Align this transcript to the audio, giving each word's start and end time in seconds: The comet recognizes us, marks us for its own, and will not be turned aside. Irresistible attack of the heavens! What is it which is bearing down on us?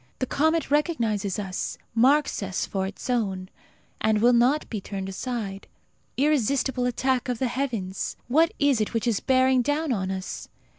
The 0.17 0.25
comet 0.25 0.71
recognizes 0.71 1.37
us, 1.37 1.77
marks 1.93 2.41
us 2.41 2.65
for 2.65 2.87
its 2.87 3.07
own, 3.07 3.49
and 4.01 4.19
will 4.19 4.33
not 4.33 4.67
be 4.67 4.81
turned 4.81 5.07
aside. 5.07 5.67
Irresistible 6.17 6.87
attack 6.87 7.29
of 7.29 7.37
the 7.37 7.47
heavens! 7.47 8.17
What 8.27 8.51
is 8.57 8.81
it 8.81 8.95
which 8.95 9.05
is 9.05 9.19
bearing 9.19 9.61
down 9.61 9.91
on 9.93 10.09
us? 10.09 10.49